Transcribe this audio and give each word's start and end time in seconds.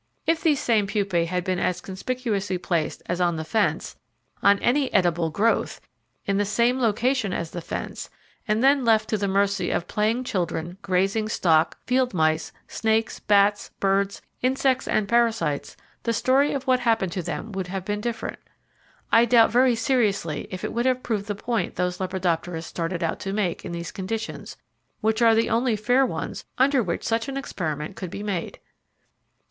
If 0.25 0.41
these 0.41 0.59
same 0.59 0.87
pupae 0.87 1.25
had 1.25 1.43
been 1.43 1.59
as 1.59 1.79
conspicuously 1.79 2.57
placed 2.57 3.03
as 3.05 3.21
on 3.21 3.35
the 3.35 3.43
fence, 3.43 3.97
on 4.41 4.57
any 4.57 4.91
EDIBLE 4.91 5.29
GROWTH, 5.29 5.79
in 6.25 6.37
the 6.39 6.43
same 6.43 6.79
location 6.81 7.33
as 7.33 7.51
the 7.51 7.61
fence, 7.61 8.09
and 8.47 8.63
then 8.63 8.83
left 8.83 9.09
to 9.11 9.17
the 9.19 9.27
mercy 9.27 9.69
of 9.69 9.87
playing 9.87 10.23
children, 10.23 10.79
grazing 10.81 11.29
stock, 11.29 11.77
field 11.85 12.15
mice, 12.15 12.51
snakes, 12.67 13.19
bats, 13.19 13.69
birds, 13.79 14.23
insects 14.41 14.87
and 14.87 15.07
parasites, 15.07 15.77
the 16.01 16.13
story 16.13 16.51
of 16.51 16.65
what 16.65 16.79
happened 16.79 17.11
to 17.11 17.21
them 17.21 17.51
would 17.51 17.67
have 17.67 17.85
been 17.85 18.01
different. 18.01 18.39
I 19.11 19.25
doubt 19.25 19.51
very 19.51 19.75
seriously 19.75 20.47
if 20.49 20.63
it 20.63 20.73
would 20.73 20.87
have 20.87 21.03
proved 21.03 21.27
the 21.27 21.35
point 21.35 21.75
those 21.75 21.99
lepidopterists 21.99 22.65
started 22.65 23.03
out 23.03 23.19
to 23.19 23.33
make 23.33 23.63
in 23.63 23.71
these 23.71 23.91
conditions, 23.91 24.57
which 25.01 25.21
are 25.21 25.35
the 25.35 25.51
only 25.51 25.75
fair 25.75 26.07
ones 26.07 26.43
under 26.57 26.81
which 26.81 27.03
such 27.03 27.27
an 27.27 27.37
experiment 27.37 27.95
could 27.95 28.09
be 28.09 28.23
made. 28.23 28.57